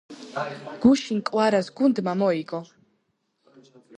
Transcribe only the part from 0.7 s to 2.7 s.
გუშინ კვარას გუნდმა მოიგო